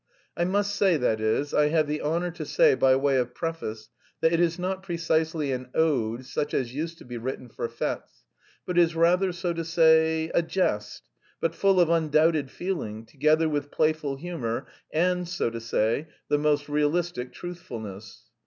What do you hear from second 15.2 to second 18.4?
so to say, the most realistic truthfulness."